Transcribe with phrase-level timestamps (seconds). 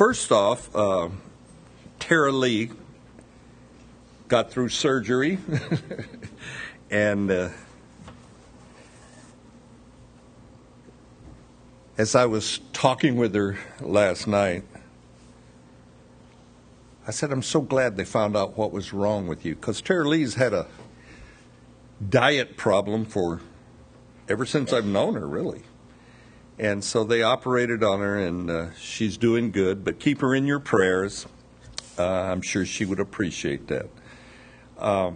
[0.00, 1.10] first off, uh,
[1.98, 2.70] Tara Lee
[4.28, 5.36] got through surgery,
[6.90, 7.50] and uh,
[11.98, 14.64] as I was talking with her last night,
[17.06, 19.54] I said, I'm so glad they found out what was wrong with you.
[19.54, 20.66] Because Tara Lee's had a
[22.08, 23.42] diet problem for
[24.30, 25.64] ever since I've known her, really.
[26.60, 29.82] And so they operated on her, and uh, she's doing good.
[29.82, 31.24] But keep her in your prayers.
[31.98, 33.88] Uh, I'm sure she would appreciate that.
[34.76, 35.12] Uh,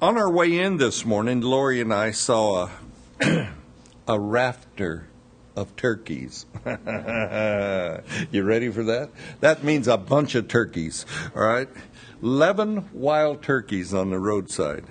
[0.00, 2.70] on our way in this morning, Lori and I saw
[3.20, 3.50] a,
[4.08, 5.08] a rafter
[5.54, 6.46] of turkeys.
[6.64, 9.10] you ready for that?
[9.40, 11.04] That means a bunch of turkeys,
[11.36, 11.68] all right?
[12.22, 14.84] 11 wild turkeys on the roadside.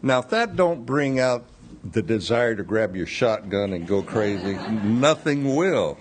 [0.00, 1.46] Now, if that don't bring out
[1.84, 4.54] the desire to grab your shotgun and go crazy,
[4.84, 5.98] nothing will.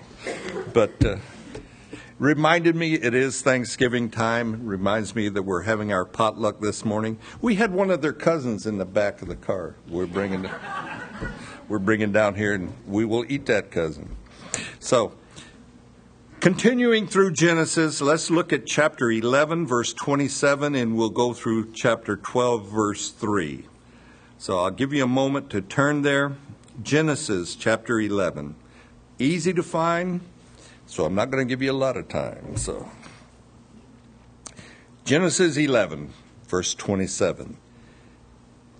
[0.73, 1.17] But uh,
[2.19, 4.65] reminded me it is Thanksgiving time.
[4.65, 7.17] Reminds me that we're having our potluck this morning.
[7.41, 9.75] We had one of their cousins in the back of the car.
[9.87, 10.47] We're bringing
[11.67, 14.15] we're bringing down here, and we will eat that cousin.
[14.79, 15.13] So.
[16.41, 22.17] Continuing through Genesis, let's look at chapter 11, verse 27, and we'll go through chapter
[22.17, 23.63] 12, verse 3.
[24.41, 26.35] So I'll give you a moment to turn there.
[26.81, 28.55] Genesis chapter 11.
[29.19, 30.21] Easy to find,
[30.87, 32.57] so I'm not going to give you a lot of time.
[32.57, 32.89] So
[35.05, 36.11] Genesis 11,
[36.47, 37.57] verse 27.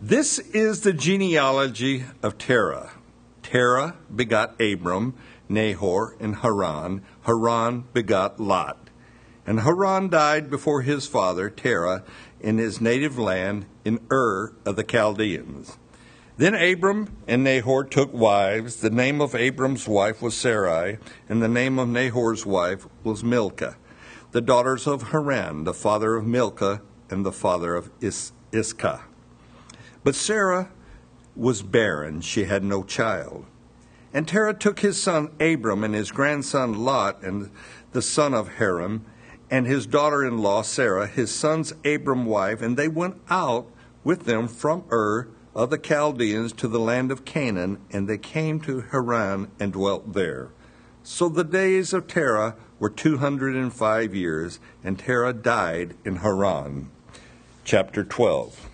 [0.02, 2.94] This is the genealogy of Terah.
[3.44, 5.14] Terah begot Abram,
[5.48, 7.04] Nahor, and Haran.
[7.28, 8.90] Haran begot Lot.
[9.46, 12.04] And Haran died before his father, Terah,
[12.40, 15.78] in his native land in Ur of the Chaldeans.
[16.38, 18.78] Then Abram and Nahor took wives.
[18.78, 20.98] The name of Abram's wife was Sarai,
[21.30, 23.78] and the name of Nahor's wife was Milcah,
[24.32, 29.04] the daughters of Haran, the father of Milcah and the father of Is- Iscah.
[30.04, 30.72] But Sarah
[31.36, 33.46] was barren, she had no child.
[34.14, 37.52] And Terah took his son Abram and his grandson Lot and
[37.92, 39.06] the son of Haran
[39.50, 43.68] and his daughter in law Sarah, his son's Abram wife, and they went out
[44.04, 48.60] with them from Ur of the Chaldeans to the land of Canaan, and they came
[48.62, 50.50] to Haran and dwelt there.
[51.04, 56.90] So the days of Terah were 205 years, and Terah died in Haran.
[57.64, 58.70] Chapter 12.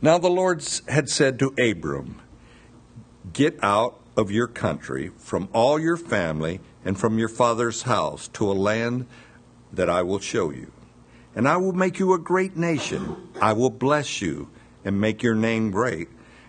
[0.00, 2.20] Now the Lord had said to Abram,
[3.32, 8.50] Get out of your country, from all your family, and from your father's house to
[8.50, 9.06] a land
[9.72, 10.72] that I will show you.
[11.38, 13.14] And I will make you a great nation.
[13.40, 14.50] I will bless you
[14.84, 16.08] and make your name great,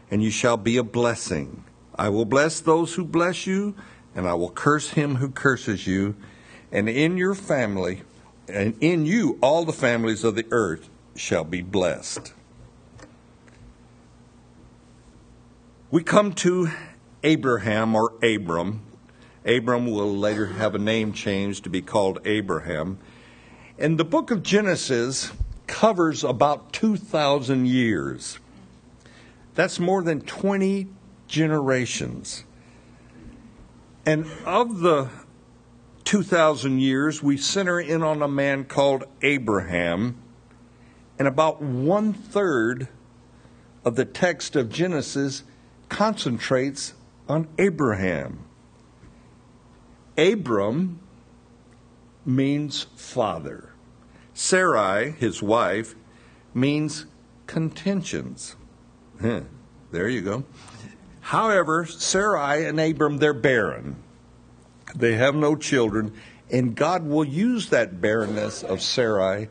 [0.09, 1.63] and you shall be a blessing.
[1.95, 3.75] I will bless those who bless you,
[4.15, 6.15] and I will curse him who curses you.
[6.71, 8.01] And in your family,
[8.47, 12.33] and in you all the families of the earth shall be blessed.
[15.91, 16.71] We come to
[17.21, 18.81] Abraham or Abram,
[19.45, 22.99] Abram will later have a name changed to be called Abraham.
[23.79, 25.31] And the book of Genesis
[25.65, 28.37] covers about 2,000 years.
[29.55, 30.89] That's more than 20
[31.29, 32.43] generations.
[34.05, 35.09] And of the
[36.03, 40.17] 2,000 years, we center in on a man called Abraham.
[41.17, 42.89] And about one third
[43.85, 45.43] of the text of Genesis
[45.87, 46.95] concentrates
[47.29, 48.43] on Abraham.
[50.17, 50.99] Abram
[52.29, 53.73] means father.
[54.33, 55.95] Sarai, his wife,
[56.53, 57.05] means
[57.47, 58.55] contentions.
[59.19, 60.45] there you go.
[61.21, 63.97] However, Sarai and Abram, they're barren.
[64.95, 66.13] They have no children,
[66.49, 69.49] and God will use that barrenness of Sarai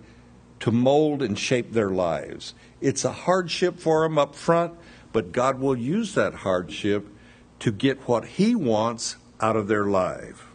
[0.60, 2.54] to mold and shape their lives.
[2.80, 4.74] It's a hardship for them up front,
[5.12, 7.06] but God will use that hardship
[7.60, 10.47] to get what He wants out of their life.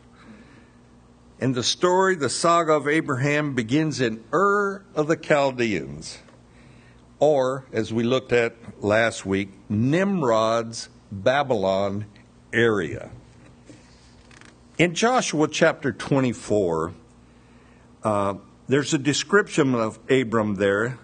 [1.39, 6.19] And the story, the saga of Abraham, begins in Ur of the Chaldeans,
[7.19, 12.05] or, as we looked at last week, Nimrod's Babylon
[12.51, 13.09] area.
[14.77, 16.93] In Joshua chapter 24,
[18.03, 18.35] uh,
[18.67, 20.97] there's a description of Abram there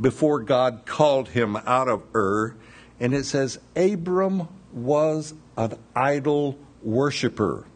[0.00, 2.56] before God called him out of Ur,
[2.98, 7.66] and it says, Abram was an idol worshiper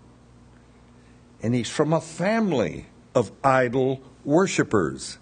[1.42, 5.18] and he's from a family of idol worshippers.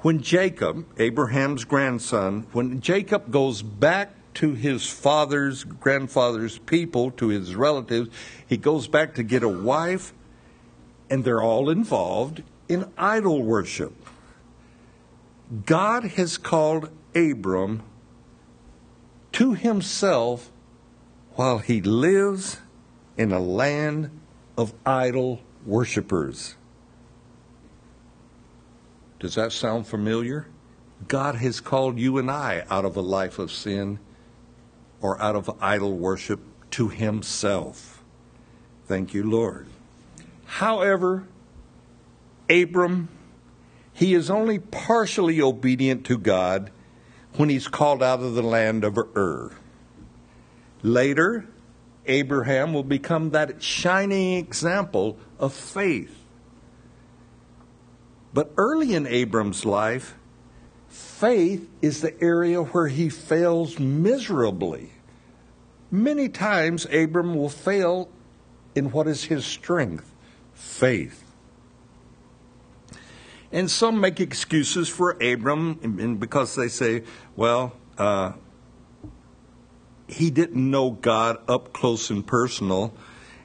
[0.00, 7.54] When Jacob, Abraham's grandson, when Jacob goes back to his father's, grandfather's people, to his
[7.54, 8.10] relatives.
[8.46, 10.12] He goes back to get a wife,
[11.08, 13.94] and they're all involved in idol worship.
[15.66, 17.82] God has called Abram
[19.32, 20.50] to himself
[21.34, 22.58] while he lives
[23.16, 24.10] in a land
[24.56, 26.54] of idol worshippers.
[29.18, 30.46] Does that sound familiar?
[31.08, 33.98] God has called you and I out of a life of sin
[35.00, 36.40] or out of idol worship
[36.72, 38.02] to Himself.
[38.86, 39.66] Thank you, Lord.
[40.44, 41.26] However,
[42.48, 43.08] Abram,
[43.92, 46.70] he is only partially obedient to God
[47.36, 49.52] when he's called out of the land of Ur.
[50.82, 51.46] Later,
[52.06, 56.14] Abraham will become that shining example of faith.
[58.32, 60.16] But early in Abram's life,
[60.88, 64.90] faith is the area where he fails miserably.
[65.90, 68.08] Many times, Abram will fail
[68.74, 70.12] in what is his strength
[70.52, 71.22] faith.
[73.52, 77.04] And some make excuses for Abram because they say,
[77.36, 78.32] well, uh,
[80.06, 82.94] he didn't know God up close and personal,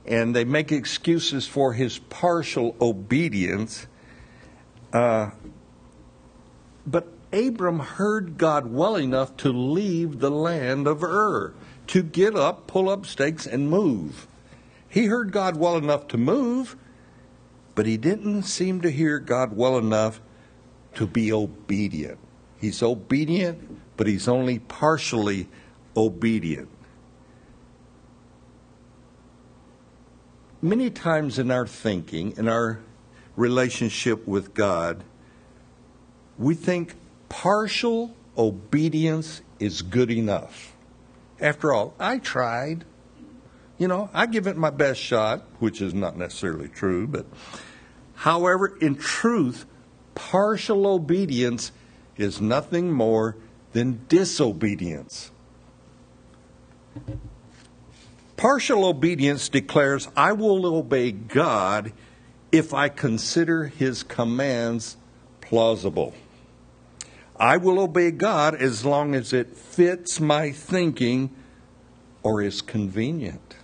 [0.06, 3.88] and they make excuses for his partial obedience.
[4.92, 5.32] Uh,
[6.86, 11.54] but Abram heard God well enough to leave the land of Ur,
[11.88, 14.28] to get up, pull up stakes, and move.
[14.88, 16.76] He heard God well enough to move,
[17.76, 20.20] but he didn't seem to hear God well enough
[20.96, 22.18] to be obedient.
[22.60, 25.48] He's obedient, but he's only partially
[25.96, 26.70] obedient.
[30.62, 32.80] Many times in our thinking, in our
[33.38, 35.04] relationship with God,
[36.38, 36.96] we think
[37.30, 40.76] partial obedience is good enough.
[41.40, 42.84] After all, I tried.
[43.78, 47.26] You know, I give it my best shot, which is not necessarily true, but
[48.16, 49.66] however, in truth,
[50.16, 51.72] partial obedience
[52.18, 53.38] is nothing more
[53.72, 55.32] than disobedience.
[58.38, 61.92] Partial obedience declares, I will obey God
[62.52, 64.98] if I consider his commands
[65.42, 66.14] plausible.
[67.38, 71.30] I will obey God as long as it fits my thinking
[72.24, 73.56] or is convenient.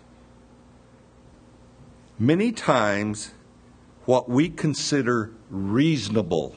[2.17, 3.33] Many times,
[4.05, 6.55] what we consider reasonable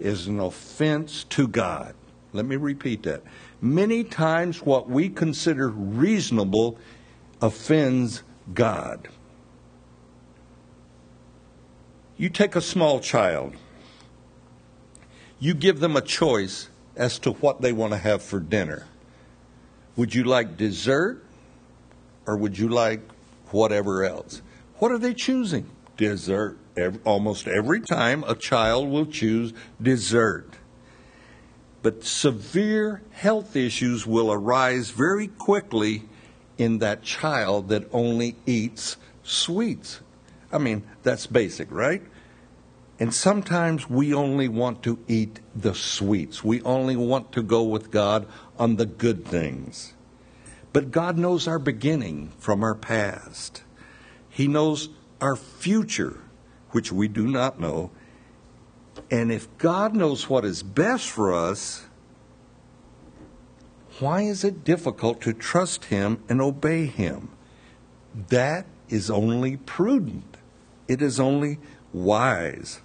[0.00, 1.94] is an offense to God.
[2.32, 3.22] Let me repeat that.
[3.64, 6.78] Many times, what we consider reasonable
[7.40, 9.06] offends God.
[12.16, 13.54] You take a small child,
[15.38, 18.88] you give them a choice as to what they want to have for dinner.
[19.94, 21.24] Would you like dessert
[22.26, 23.00] or would you like
[23.52, 24.42] whatever else?
[24.78, 25.70] What are they choosing?
[25.96, 26.58] Dessert.
[26.76, 30.48] Every, almost every time a child will choose dessert.
[31.82, 36.04] But severe health issues will arise very quickly
[36.56, 40.00] in that child that only eats sweets.
[40.52, 42.02] I mean, that's basic, right?
[43.00, 46.44] And sometimes we only want to eat the sweets.
[46.44, 49.94] We only want to go with God on the good things.
[50.72, 53.64] But God knows our beginning from our past.
[54.28, 54.88] He knows
[55.20, 56.20] our future,
[56.70, 57.90] which we do not know.
[59.10, 61.86] And if God knows what is best for us,
[63.98, 67.30] why is it difficult to trust Him and obey Him?
[68.28, 70.36] That is only prudent.
[70.88, 71.58] It is only
[71.92, 72.80] wise.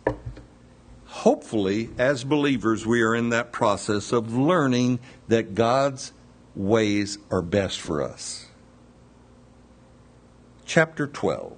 [1.06, 6.14] Hopefully, as believers, we are in that process of learning that God's
[6.56, 8.48] ways are best for us.
[10.66, 11.58] Chapter 12,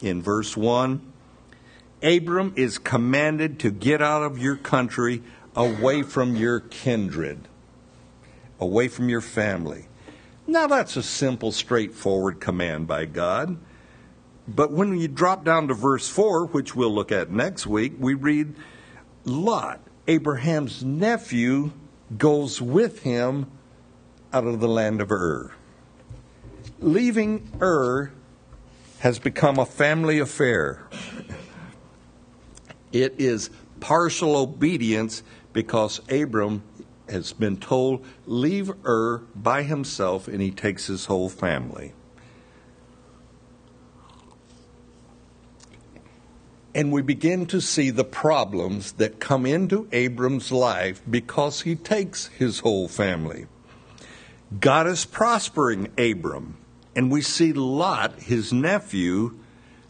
[0.00, 1.13] in verse 1
[2.04, 5.22] Abram is commanded to get out of your country
[5.56, 7.48] away from your kindred
[8.60, 9.86] away from your family.
[10.46, 13.56] Now, that's a simple, straightforward command by God.
[14.46, 18.14] But when you drop down to verse 4, which we'll look at next week, we
[18.14, 18.54] read
[19.24, 21.72] Lot, Abraham's nephew,
[22.18, 23.50] goes with him
[24.32, 25.52] out of the land of Ur.
[26.78, 28.12] Leaving Ur
[28.98, 30.82] has become a family affair.
[32.94, 36.62] It is partial obedience because Abram
[37.08, 41.92] has been told, leave Ur by himself, and he takes his whole family.
[46.72, 52.28] And we begin to see the problems that come into Abram's life because he takes
[52.28, 53.46] his whole family.
[54.60, 56.58] God is prospering Abram,
[56.94, 59.36] and we see Lot, his nephew,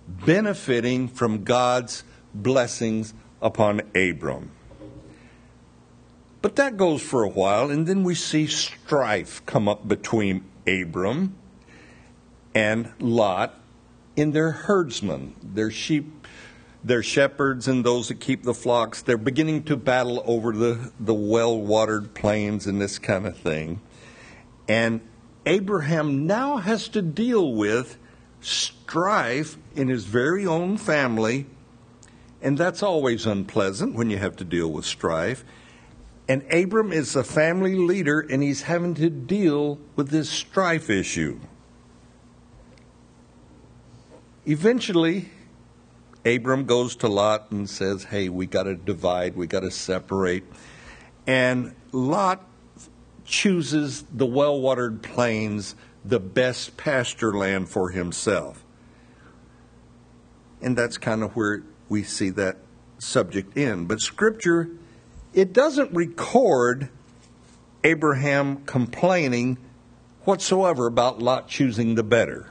[0.09, 2.03] benefiting from God's
[2.35, 4.51] blessings upon Abram.
[6.43, 11.37] But that goes for a while, and then we see strife come up between Abram
[12.55, 13.59] and Lot
[14.15, 16.27] in their herdsmen, their sheep,
[16.83, 19.01] their shepherds, and those that keep the flocks.
[19.01, 23.81] They're beginning to battle over the, the well watered plains and this kind of thing.
[24.69, 25.01] And
[25.47, 27.99] Abraham now has to deal with
[28.41, 31.47] strife in his very own family,
[32.45, 35.45] and that's always unpleasant when you have to deal with strife.
[36.29, 41.41] And Abram is a family leader, and he's having to deal with this strife issue.
[44.47, 45.31] Eventually,
[46.27, 50.45] Abram goes to Lot and says, Hey, we got to divide, we got to separate.
[51.27, 52.47] And Lot
[53.25, 58.63] chooses the well watered plains, the best pasture land for himself.
[60.61, 62.59] And that's kind of where we see that
[62.99, 63.87] subject in.
[63.87, 64.71] But Scripture,
[65.33, 66.89] it doesn't record
[67.83, 69.59] Abraham complaining
[70.23, 72.51] whatsoever about Lot choosing the better.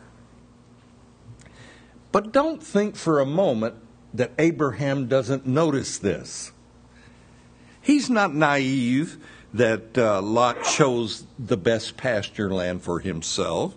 [2.11, 3.75] But don't think for a moment
[4.13, 6.51] that Abraham doesn't notice this.
[7.81, 9.17] He's not naive
[9.53, 13.75] that uh, Lot chose the best pasture land for himself.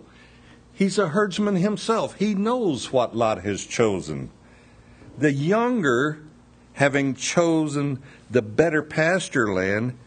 [0.73, 2.15] He's a herdsman himself.
[2.15, 4.29] He knows what Lot has chosen.
[5.17, 6.19] The younger,
[6.73, 9.97] having chosen the better pasture land,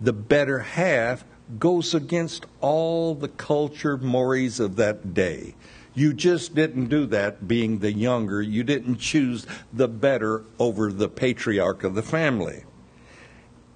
[0.00, 1.24] the better half,
[1.58, 5.54] goes against all the culture mores of that day.
[5.94, 8.40] You just didn't do that being the younger.
[8.40, 12.64] You didn't choose the better over the patriarch of the family.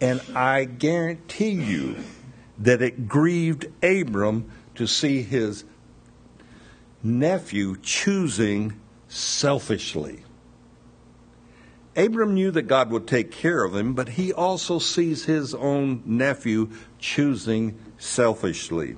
[0.00, 1.96] And I guarantee you
[2.58, 5.64] that it grieved Abram to see his
[7.02, 10.22] nephew choosing selfishly.
[11.96, 16.02] Abram knew that God would take care of him, but he also sees his own
[16.04, 18.96] nephew choosing selfishly.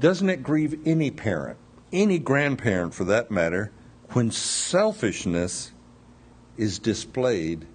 [0.00, 1.56] Doesn't it grieve any parent,
[1.92, 3.70] any grandparent for that matter,
[4.10, 5.70] when selfishness
[6.56, 7.66] is displayed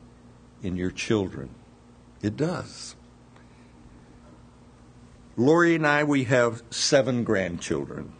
[0.61, 1.49] in your children?
[2.21, 2.95] It does.
[5.37, 8.11] Lori and I, we have seven grandchildren.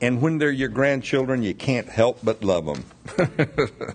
[0.00, 2.84] And when they're your grandchildren, you can't help but love them.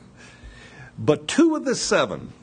[0.97, 2.33] but two of the seven,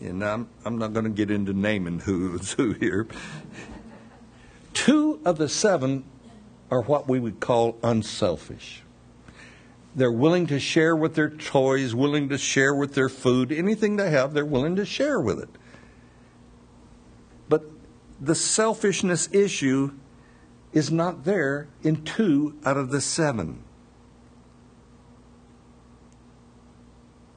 [0.00, 3.06] and I'm, I'm not going to get into naming who's who here,
[4.72, 6.04] two of the seven
[6.70, 8.82] are what we would call unselfish.
[9.94, 14.10] They're willing to share with their toys, willing to share with their food, anything they
[14.10, 15.48] have, they're willing to share with it.
[17.48, 17.64] But
[18.20, 19.92] the selfishness issue
[20.76, 23.62] is not there in two out of the seven.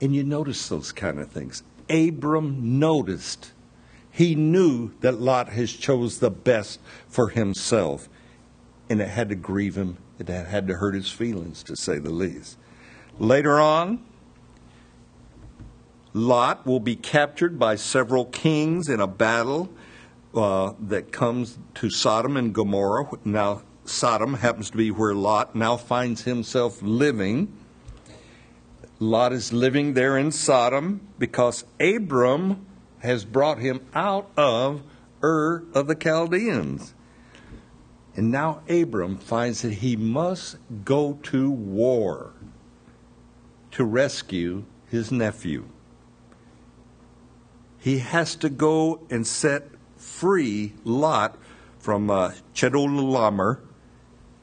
[0.02, 1.64] And you notice those kind of things.
[1.90, 3.54] Abram noticed.
[4.12, 8.10] He knew that Lot has chose the best for himself,
[8.90, 12.10] and it had to grieve him it had to hurt his feelings, to say the
[12.10, 12.58] least.
[13.20, 14.04] Later on,
[16.12, 19.70] Lot will be captured by several kings in a battle
[20.34, 23.10] uh, that comes to Sodom and Gomorrah.
[23.26, 27.52] Now, Sodom happens to be where Lot now finds himself living.
[29.00, 32.66] Lot is living there in Sodom because Abram
[33.00, 34.84] has brought him out of
[35.24, 36.94] Ur of the Chaldeans.
[38.16, 42.34] And now Abram finds that he must go to war
[43.72, 45.70] to rescue his nephew.
[47.80, 49.70] He has to go and set
[50.00, 51.38] free Lot
[51.80, 53.60] from uh, Chedorlaomer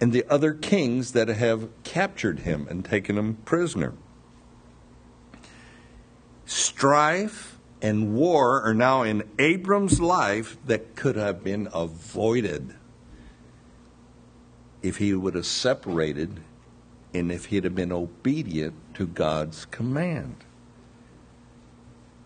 [0.01, 3.95] and the other kings that have captured him and taken him prisoner.
[6.45, 12.75] Strife and war are now in Abram's life that could have been avoided
[14.83, 16.41] if he would have separated
[17.13, 20.37] and if he'd have been obedient to God's command.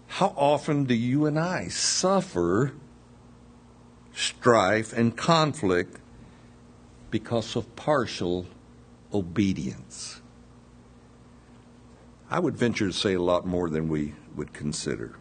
[0.08, 2.72] How often do you and I suffer
[4.20, 5.98] strife and conflict
[7.10, 8.46] because of partial
[9.12, 10.20] obedience?
[12.30, 15.16] I would venture to say a lot more than we would consider.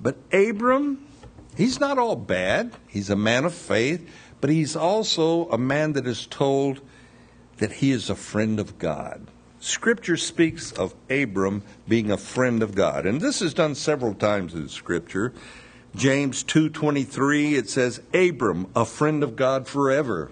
[0.00, 1.06] But Abram,
[1.56, 2.72] he's not all bad.
[2.88, 4.08] He's a man of faith.
[4.40, 6.80] But he's also a man that is told
[7.58, 9.26] that he is a friend of God.
[9.60, 13.06] Scripture speaks of Abram being a friend of God.
[13.06, 15.32] And this is done several times in Scripture
[15.96, 20.30] James 2:23 it says Abram, a friend of God forever.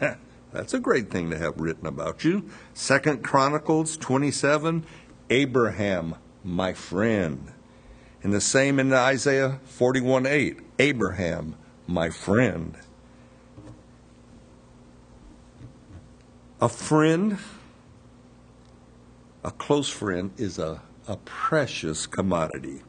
[0.52, 2.50] That's a great thing to have written about you.
[2.74, 4.84] Second Chronicles 27,
[5.30, 7.52] Abraham, my friend.
[8.24, 11.54] And the same in Isaiah 41:8, Abraham,
[11.86, 12.76] my friend.
[16.60, 17.38] A friend,
[19.44, 22.82] a close friend, is a, a precious commodity.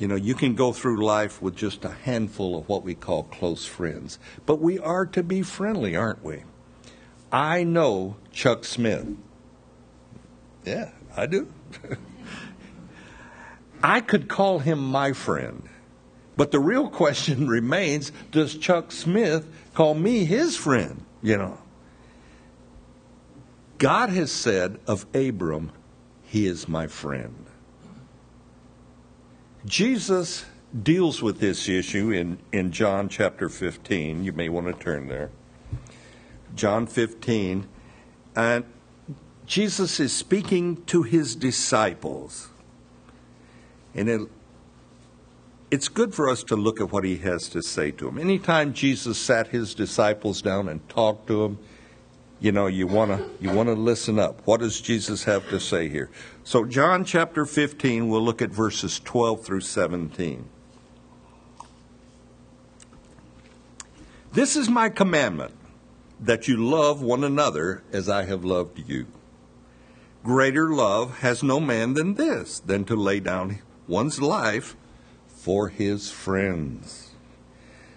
[0.00, 3.24] You know, you can go through life with just a handful of what we call
[3.24, 6.44] close friends, but we are to be friendly, aren't we?
[7.30, 9.06] I know Chuck Smith.
[10.64, 11.52] Yeah, I do.
[13.82, 15.68] I could call him my friend,
[16.34, 21.04] but the real question remains does Chuck Smith call me his friend?
[21.22, 21.58] You know,
[23.76, 25.72] God has said of Abram,
[26.22, 27.49] he is my friend.
[29.66, 30.46] Jesus
[30.82, 34.24] deals with this issue in, in John chapter 15.
[34.24, 35.30] You may want to turn there.
[36.54, 37.68] John 15.
[38.36, 38.64] And
[39.46, 42.48] Jesus is speaking to his disciples.
[43.94, 44.20] And it,
[45.70, 48.18] it's good for us to look at what he has to say to them.
[48.18, 51.58] Anytime Jesus sat his disciples down and talked to them,
[52.40, 54.46] you know, you want to you want to listen up.
[54.46, 56.10] What does Jesus have to say here?
[56.42, 60.48] So John chapter 15, we'll look at verses 12 through 17.
[64.32, 65.54] This is my commandment
[66.18, 69.06] that you love one another as I have loved you.
[70.22, 74.76] Greater love has no man than this, than to lay down one's life
[75.26, 77.10] for his friends.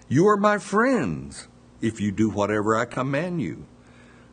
[0.08, 1.48] You are my friends
[1.80, 3.66] if you do whatever I command you.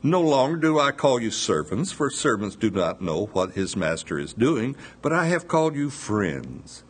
[0.03, 4.17] No longer do I call you servants, for servants do not know what his master
[4.17, 6.83] is doing, but I have called you friends.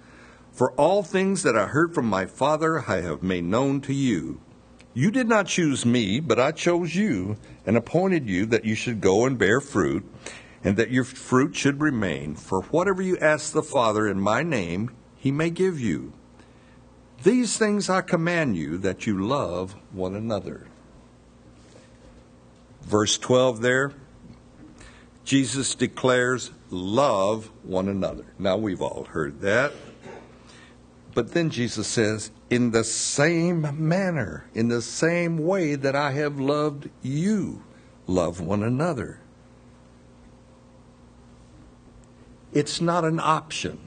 [0.53, 4.39] For all things that I heard from my Father I have made known to you.
[4.93, 9.01] You did not choose me, but I chose you and appointed you that you should
[9.01, 10.09] go and bear fruit,
[10.63, 12.35] and that your fruit should remain.
[12.35, 16.13] For whatever you ask the Father in my name, he may give you.
[17.24, 20.71] These things I command you that you love one another.
[22.81, 23.94] Verse 12 there,
[25.24, 28.25] Jesus declares, Love one another.
[28.39, 29.74] Now we've all heard that.
[31.13, 36.39] But then Jesus says, In the same manner, in the same way that I have
[36.39, 37.63] loved you,
[38.07, 39.20] love one another.
[42.53, 43.79] It's not an option.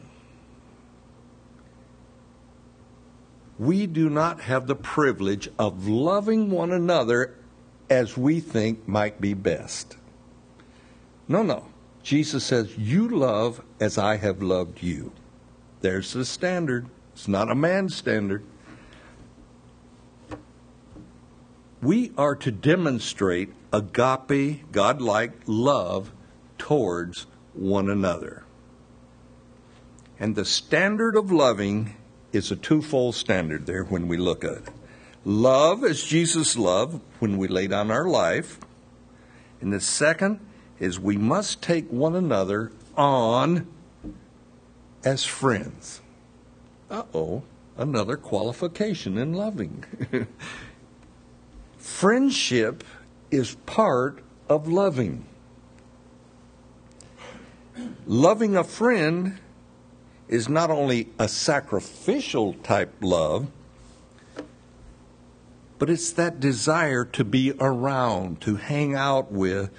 [3.59, 7.35] We do not have the privilege of loving one another
[7.91, 9.97] as we think might be best.
[11.29, 11.67] No, no.
[12.03, 15.13] Jesus says, You love as I have loved you.
[15.81, 16.87] There's the standard.
[17.13, 18.45] It's not a man's standard.
[21.81, 26.13] We are to demonstrate agape, godlike love
[26.59, 28.45] towards one another.
[30.19, 31.97] And the standard of loving
[32.33, 34.69] is a twofold standard there when we look at it.
[35.25, 38.59] Love as Jesus loved when we lay down our life.
[39.61, 40.41] And the second
[40.79, 43.67] is we must take one another on
[45.03, 46.03] as friends.
[46.91, 47.43] Uh oh,
[47.79, 49.85] another qualification in loving.
[51.79, 52.85] Friendship
[53.31, 55.25] is part of loving.
[58.07, 59.39] Loving a friend
[60.29, 63.49] is not only a sacrificial type love,
[65.79, 69.71] but it's that desire to be around, to hang out with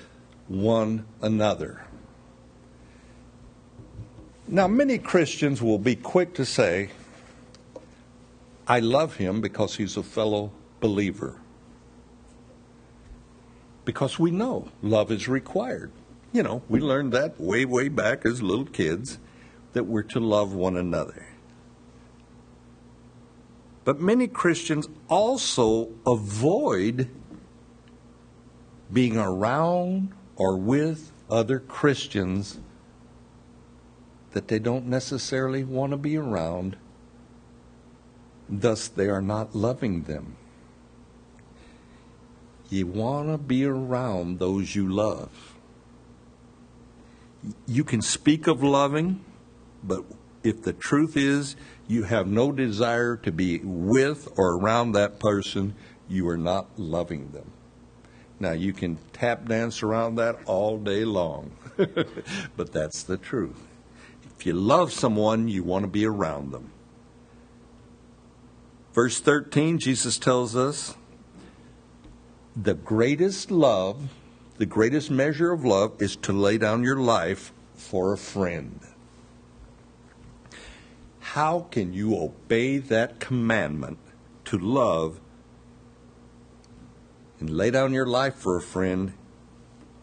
[0.48, 1.86] one another.
[4.48, 6.90] Now, many Christians will be quick to say,
[8.68, 11.40] I love him because he's a fellow believer.
[13.86, 15.92] Because we know love is required.
[16.32, 19.20] You know, we learned that way, way back as little kids
[19.74, 21.26] that we're to love one another.
[23.86, 27.08] But many Christians also avoid
[28.92, 32.60] being around or with other Christians
[34.32, 36.78] that they don't necessarily want to be around.
[38.50, 40.36] Thus, they are not loving them.
[42.70, 45.56] You want to be around those you love.
[47.68, 49.24] You can speak of loving,
[49.84, 50.04] but
[50.46, 51.56] if the truth is
[51.88, 55.76] you have no desire to be with or around that person,
[56.08, 57.52] you are not loving them.
[58.40, 63.62] Now, you can tap dance around that all day long, but that's the truth.
[64.38, 66.72] If you love someone, you want to be around them.
[68.94, 70.96] Verse 13, Jesus tells us
[72.56, 74.10] the greatest love,
[74.58, 78.80] the greatest measure of love is to lay down your life for a friend.
[81.36, 83.98] How can you obey that commandment
[84.46, 85.20] to love
[87.42, 89.12] and lay down your life for a friend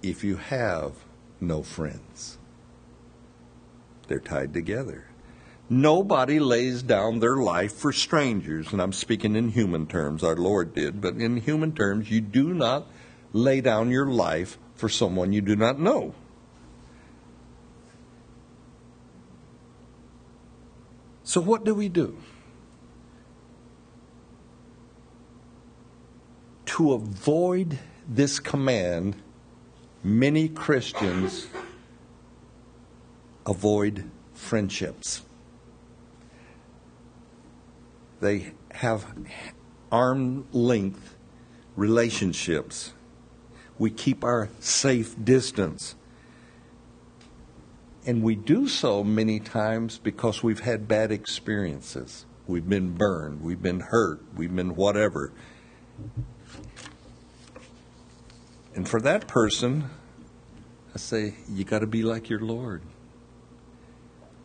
[0.02, 0.92] if you have
[1.40, 2.36] no friends?
[4.08, 5.06] They're tied together.
[5.70, 10.74] Nobody lays down their life for strangers, and I'm speaking in human terms, our Lord
[10.74, 12.86] did, but in human terms, you do not
[13.32, 16.14] lay down your life for someone you do not know.
[21.32, 22.18] So, what do we do?
[26.66, 29.16] To avoid this command,
[30.04, 31.46] many Christians
[33.46, 35.22] avoid friendships.
[38.20, 39.06] They have
[39.90, 41.16] arm length
[41.76, 42.92] relationships.
[43.78, 45.94] We keep our safe distance.
[48.04, 52.26] And we do so many times because we've had bad experiences.
[52.46, 55.32] We've been burned, we've been hurt, we've been whatever.
[58.74, 59.90] And for that person,
[60.94, 62.82] I say, you got to be like your Lord.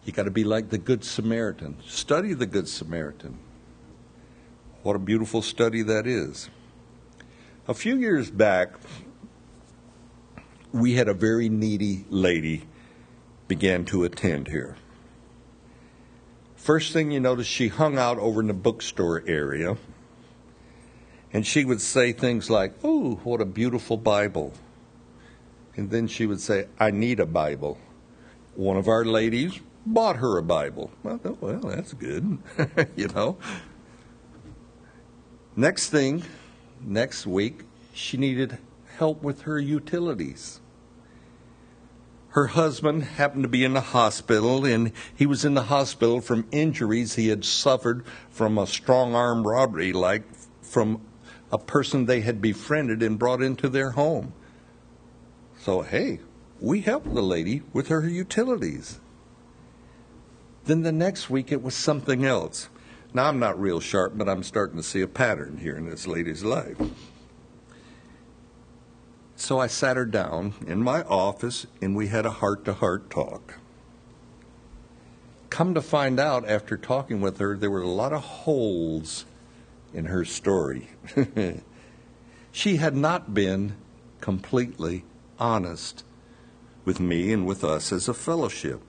[0.05, 1.77] You got to be like the Good Samaritan.
[1.85, 3.39] Study the Good Samaritan.
[4.83, 6.49] What a beautiful study that is.
[7.67, 8.75] A few years back,
[10.71, 12.67] we had a very needy lady
[13.47, 14.75] began to attend here.
[16.55, 19.77] First thing you notice, she hung out over in the bookstore area,
[21.31, 24.53] and she would say things like, Oh, what a beautiful Bible.
[25.75, 27.77] And then she would say, I need a Bible.
[28.55, 30.91] One of our ladies bought her a Bible.
[31.03, 32.39] Well, oh, well that's good,
[32.95, 33.37] you know.
[35.55, 36.23] Next thing,
[36.81, 37.61] next week,
[37.93, 38.57] she needed
[38.97, 40.59] help with her utilities.
[42.29, 46.47] Her husband happened to be in the hospital, and he was in the hospital from
[46.51, 50.23] injuries he had suffered from a strong arm robbery, like
[50.61, 51.01] from
[51.51, 54.33] a person they had befriended and brought into their home.
[55.59, 56.19] So, hey,
[56.59, 58.99] we helped the lady with her utilities.
[60.65, 62.69] Then the next week it was something else.
[63.13, 66.05] Now, I'm not real sharp, but I'm starting to see a pattern here in this
[66.05, 66.77] lady's life.
[69.47, 73.09] So I sat her down in my office and we had a heart to heart
[73.09, 73.59] talk.
[75.49, 79.23] Come to find out, after talking with her, there were a lot of holes
[79.93, 80.89] in her story.
[82.51, 83.77] she had not been
[84.19, 85.05] completely
[85.39, 86.03] honest
[86.83, 88.81] with me and with us as a fellowship.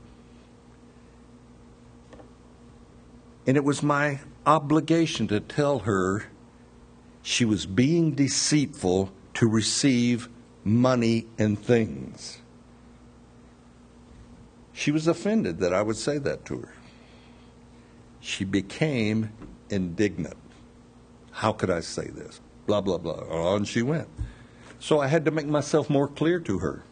[3.47, 6.25] And it was my obligation to tell her
[7.23, 10.29] she was being deceitful to receive
[10.69, 12.39] money and things.
[14.73, 16.73] She was offended that I would say that to her.
[18.21, 19.33] She became
[19.71, 20.37] indignant.
[21.33, 22.41] How could I say this?
[22.67, 23.25] Blah, blah, blah.
[23.31, 24.09] On she went.
[24.79, 26.83] So I had to make myself more clear to her.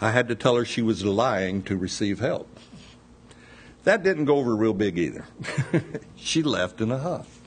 [0.00, 2.48] I had to tell her she was lying to receive help.
[3.84, 5.26] That didn't go over real big either.
[6.16, 7.40] she left in a huff.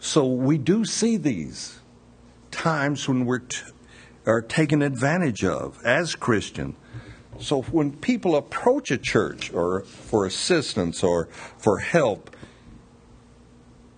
[0.00, 1.80] So we do see these
[2.58, 3.62] times when we're t-
[4.26, 6.74] are taken advantage of as Christian.
[7.38, 12.36] So when people approach a church or for assistance or for help,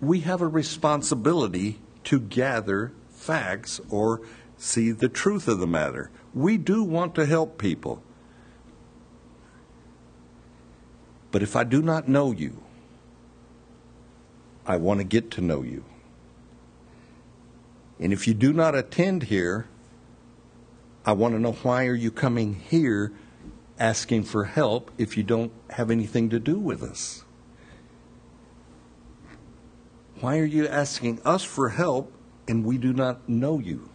[0.01, 4.21] we have a responsibility to gather facts or
[4.59, 6.11] see the truth of the matter.
[6.35, 8.03] We do want to help people.
[11.31, 12.63] But if I do not know you,
[14.67, 15.85] I want to get to know you.
[18.01, 19.67] And if you do not attend here,
[21.05, 23.13] I want to know why are you coming here
[23.79, 27.25] asking for help if you don't have anything to do with us?
[30.21, 32.13] Why are you asking us for help
[32.49, 33.91] and we do not know you?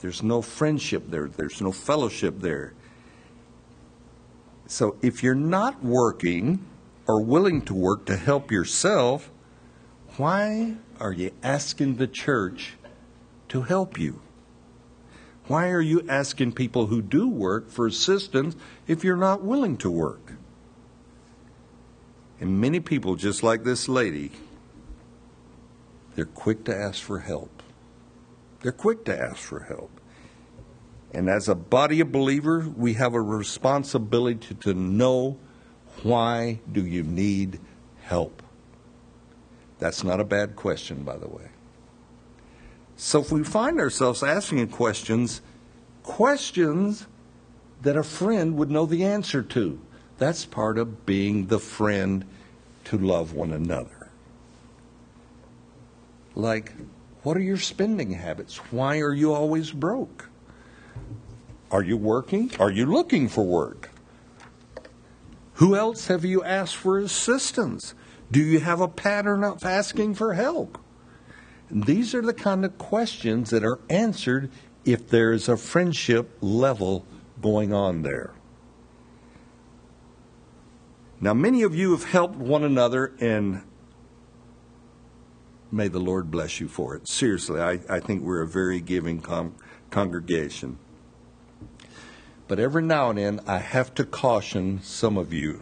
[0.00, 2.74] There's no friendship there, there's no fellowship there.
[4.66, 6.64] So if you're not working
[7.06, 9.30] or willing to work to help yourself,
[10.16, 12.76] why are you asking the church
[13.50, 14.22] to help you?
[15.48, 19.90] Why are you asking people who do work for assistance if you're not willing to
[19.90, 20.32] work?
[22.40, 24.32] And many people, just like this lady,
[26.14, 27.62] they're quick to ask for help.
[28.62, 30.00] They're quick to ask for help.
[31.12, 35.38] And as a body of believers, we have a responsibility to know
[36.02, 37.60] why do you need
[38.00, 38.43] help?
[39.84, 41.50] That's not a bad question, by the way.
[42.96, 45.42] So if we find ourselves asking questions,
[46.02, 47.06] questions
[47.82, 49.78] that a friend would know the answer to,
[50.16, 52.24] that's part of being the friend
[52.84, 54.08] to love one another.
[56.34, 56.72] Like,
[57.22, 58.56] what are your spending habits?
[58.72, 60.30] Why are you always broke?
[61.70, 62.50] Are you working?
[62.58, 63.90] Are you looking for work?
[65.56, 67.92] Who else have you asked for assistance?
[68.34, 70.76] Do you have a pattern of asking for help?
[71.70, 74.50] These are the kind of questions that are answered
[74.84, 77.06] if there is a friendship level
[77.40, 78.32] going on there.
[81.20, 83.62] Now, many of you have helped one another, and
[85.70, 87.06] may the Lord bless you for it.
[87.08, 89.22] Seriously, I, I think we're a very giving
[89.90, 90.80] congregation.
[92.48, 95.60] But every now and then, I have to caution some of you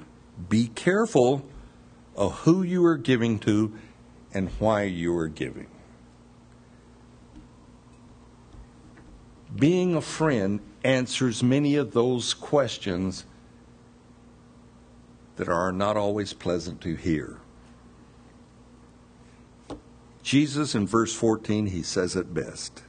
[0.49, 1.47] be careful
[2.17, 3.73] of who you are giving to
[4.35, 5.69] and why you are giving.
[9.55, 13.27] Being a friend answers many of those questions
[15.37, 17.39] that are not always pleasant to hear.
[20.23, 22.83] Jesus, in verse 14, he says it best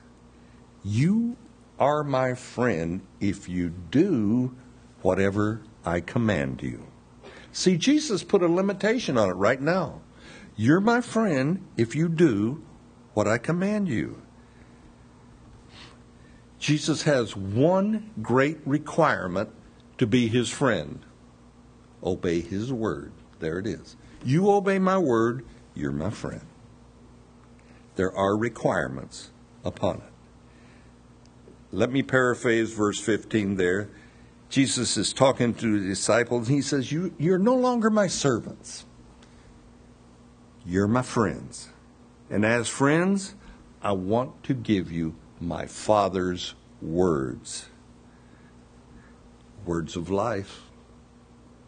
[0.84, 1.36] You
[1.80, 4.56] are my friend if you do
[5.02, 6.86] whatever I command you.
[7.54, 10.02] See, Jesus put a limitation on it right now.
[10.58, 12.64] You're my friend if you do
[13.14, 14.22] what I command you.
[16.60, 19.50] Jesus has one great requirement
[19.98, 21.06] to be his friend
[22.04, 23.12] obey his word.
[23.40, 23.96] There it is.
[24.26, 26.46] You obey my word, you're my friend.
[27.96, 29.32] There are requirements
[29.64, 30.14] upon it.
[31.72, 33.90] Let me paraphrase verse 15 there.
[34.54, 38.86] Jesus is talking to the disciples, and he says, you, You're no longer my servants.
[40.64, 41.70] You're my friends.
[42.30, 43.34] And as friends,
[43.82, 47.66] I want to give you my Father's words
[49.66, 50.62] words of life,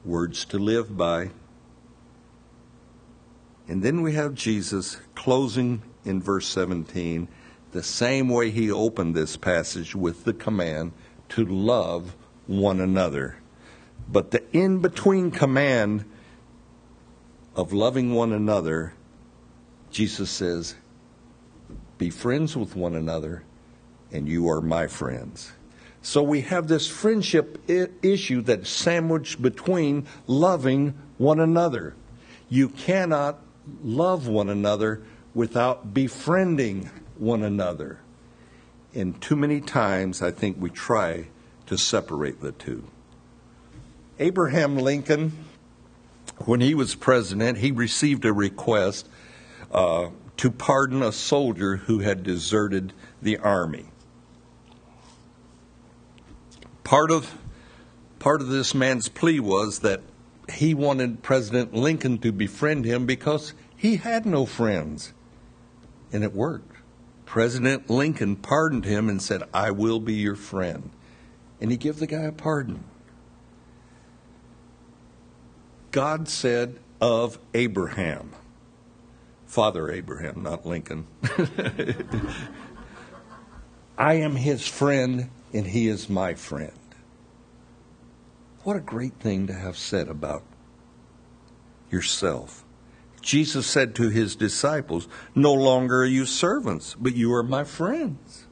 [0.03, 1.31] words to live by.
[3.67, 7.29] And then we have Jesus closing in verse 17
[7.71, 10.91] the same way he opened this passage with the command
[11.29, 12.15] to love
[12.47, 13.37] one another.
[14.11, 16.05] But the in between command
[17.55, 18.93] of loving one another,
[19.91, 20.75] Jesus says,
[21.97, 23.43] be friends with one another
[24.11, 25.53] and you are my friends.
[26.01, 31.95] So we have this friendship I- issue that's sandwiched between loving one another.
[32.49, 33.39] You cannot
[33.83, 35.01] love one another
[35.33, 37.99] without befriending one another.
[38.93, 41.27] And too many times, I think we try
[41.67, 42.85] to separate the two.
[44.19, 45.45] Abraham Lincoln,
[46.45, 49.07] when he was president, he received a request
[49.71, 53.85] uh, to pardon a soldier who had deserted the army.
[56.83, 57.37] Part of
[58.19, 60.01] part of this man's plea was that
[60.53, 65.13] he wanted President Lincoln to befriend him because he had no friends.
[66.11, 66.75] And it worked.
[67.25, 70.91] President Lincoln pardoned him and said, I will be your friend.
[71.61, 72.83] And he gave the guy a pardon.
[75.91, 78.31] God said of Abraham,
[79.45, 81.07] Father Abraham, not Lincoln,
[83.97, 86.77] I am his friend and he is my friend.
[88.63, 90.43] What a great thing to have said about
[91.89, 92.65] yourself.
[93.21, 98.44] Jesus said to his disciples, No longer are you servants, but you are my friends.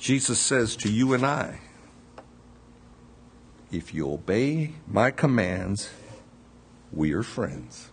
[0.00, 1.58] Jesus says to you and I,
[3.70, 5.90] If you obey my commands,
[6.92, 7.90] we are friends.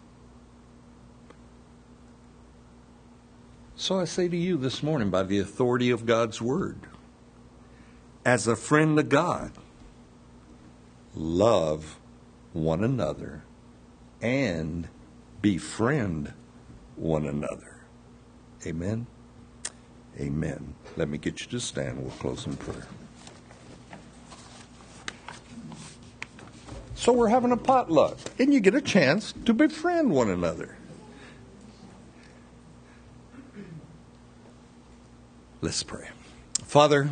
[3.75, 6.79] So I say to you this morning, by the authority of God's word,
[8.23, 9.51] as a friend of God,
[11.13, 11.99] love
[12.53, 13.43] one another
[14.21, 14.87] and
[15.41, 16.33] befriend
[16.95, 17.81] one another.
[18.65, 19.07] Amen.
[20.19, 20.73] Amen.
[20.95, 22.01] Let me get you to stand.
[22.01, 22.87] We'll close in prayer.
[26.95, 30.77] So we're having a potluck, and you get a chance to befriend one another.
[35.61, 36.09] Let's pray.
[36.63, 37.09] Father,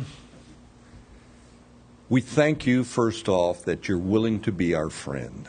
[2.08, 5.48] we thank you, first off, that you're willing to be our friend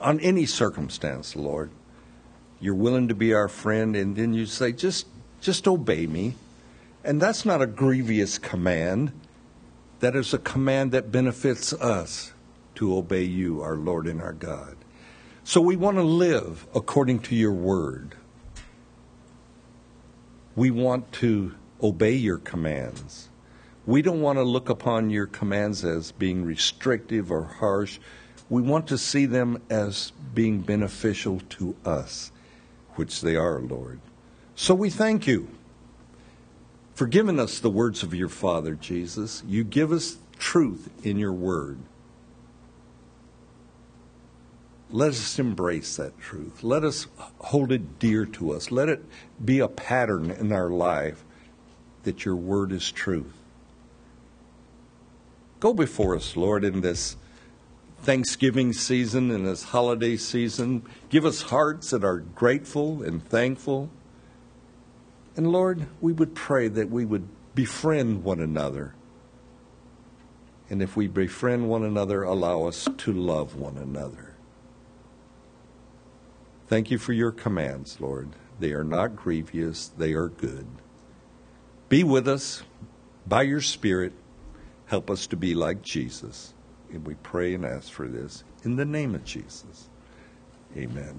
[0.00, 1.70] on any circumstance, Lord.
[2.60, 5.06] You're willing to be our friend, and then you say, just,
[5.40, 6.34] just obey me.
[7.02, 9.12] And that's not a grievous command.
[10.00, 12.32] That is a command that benefits us
[12.76, 14.76] to obey you, our Lord and our God.
[15.44, 18.14] So we want to live according to your word.
[20.54, 23.28] We want to obey your commands.
[23.86, 27.98] We don't want to look upon your commands as being restrictive or harsh.
[28.48, 32.30] We want to see them as being beneficial to us,
[32.94, 34.00] which they are, Lord.
[34.54, 35.48] So we thank you
[37.00, 39.42] for giving us the words of your Father, Jesus.
[39.46, 41.78] You give us truth in your word.
[44.90, 46.62] Let us embrace that truth.
[46.62, 47.06] Let us
[47.38, 48.70] hold it dear to us.
[48.70, 49.02] Let it
[49.42, 51.24] be a pattern in our life
[52.02, 53.32] that your word is truth.
[55.58, 57.16] Go before us, Lord, in this
[58.02, 60.82] Thanksgiving season, and this holiday season.
[61.08, 63.88] Give us hearts that are grateful and thankful.
[65.36, 68.94] And Lord, we would pray that we would befriend one another.
[70.68, 74.34] And if we befriend one another, allow us to love one another.
[76.68, 78.30] Thank you for your commands, Lord.
[78.60, 80.66] They are not grievous, they are good.
[81.88, 82.62] Be with us
[83.26, 84.12] by your Spirit.
[84.86, 86.54] Help us to be like Jesus.
[86.92, 89.88] And we pray and ask for this in the name of Jesus.
[90.76, 91.18] Amen.